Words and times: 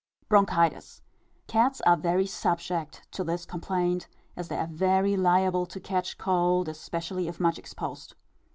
Bronchitis. 0.29 1.03
Cats 1.45 1.79
are 1.81 1.95
very 1.95 2.25
subject 2.25 3.03
to 3.11 3.23
this 3.23 3.45
complaint, 3.45 4.07
as 4.35 4.47
they 4.47 4.57
are 4.57 4.65
very 4.65 5.15
liable 5.15 5.67
to 5.67 5.79
catch 5.79 6.17
cold, 6.17 6.67
especially 6.67 7.27
if 7.27 7.39
much 7.39 7.59
exposed. 7.59 8.15